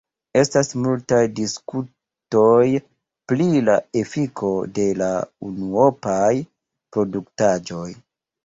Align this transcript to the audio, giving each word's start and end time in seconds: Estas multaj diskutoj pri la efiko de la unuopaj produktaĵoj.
Estas 0.41 0.69
multaj 0.85 1.19
diskutoj 1.39 2.63
pri 3.33 3.47
la 3.67 3.75
efiko 4.01 4.49
de 4.79 4.89
la 5.03 5.13
unuopaj 5.51 6.35
produktaĵoj. 6.99 7.89